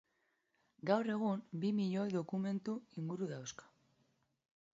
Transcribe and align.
Gaur 0.89 1.09
egun 1.15 1.43
bi 1.65 1.71
miloi 1.81 2.07
dokumentu 2.17 2.79
inguru 3.03 3.33
dauzka. 3.35 3.71